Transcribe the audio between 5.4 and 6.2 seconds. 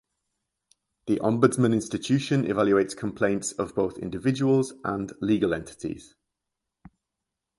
entities.